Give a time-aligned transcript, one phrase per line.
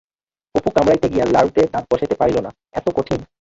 [0.55, 3.19] অপু কামড়াইতে গিয়া লাড়ুতে দাঁত বসাইতে পারিল না, এত কঠিন।